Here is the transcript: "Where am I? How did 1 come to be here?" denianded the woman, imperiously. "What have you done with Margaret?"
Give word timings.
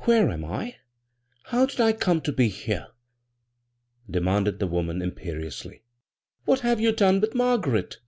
"Where 0.00 0.30
am 0.30 0.44
I? 0.44 0.78
How 1.44 1.64
did 1.66 1.78
1 1.78 1.92
come 1.98 2.20
to 2.22 2.32
be 2.32 2.48
here?" 2.48 2.88
denianded 4.10 4.58
the 4.58 4.66
woman, 4.66 5.00
imperiously. 5.00 5.84
"What 6.44 6.62
have 6.62 6.80
you 6.80 6.90
done 6.90 7.20
with 7.20 7.36
Margaret?" 7.36 7.98